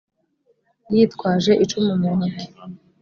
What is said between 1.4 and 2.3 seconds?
icumu mu